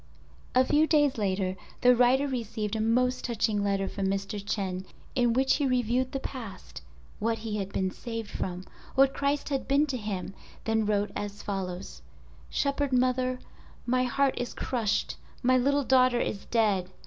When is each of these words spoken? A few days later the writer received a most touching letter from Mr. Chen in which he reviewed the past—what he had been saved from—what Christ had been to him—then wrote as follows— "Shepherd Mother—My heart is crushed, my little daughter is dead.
A 0.55 0.65
few 0.65 0.87
days 0.87 1.19
later 1.19 1.55
the 1.81 1.95
writer 1.95 2.27
received 2.27 2.75
a 2.75 2.81
most 2.81 3.23
touching 3.25 3.63
letter 3.63 3.87
from 3.87 4.07
Mr. 4.07 4.43
Chen 4.43 4.83
in 5.13 5.31
which 5.33 5.57
he 5.57 5.67
reviewed 5.67 6.11
the 6.11 6.19
past—what 6.19 7.37
he 7.37 7.57
had 7.57 7.71
been 7.71 7.91
saved 7.91 8.31
from—what 8.31 9.13
Christ 9.13 9.49
had 9.49 9.67
been 9.67 9.85
to 9.85 9.97
him—then 9.97 10.87
wrote 10.87 11.11
as 11.15 11.43
follows— 11.43 12.01
"Shepherd 12.49 12.91
Mother—My 12.93 14.05
heart 14.05 14.33
is 14.39 14.55
crushed, 14.55 15.17
my 15.43 15.55
little 15.55 15.83
daughter 15.83 16.19
is 16.19 16.45
dead. 16.45 16.89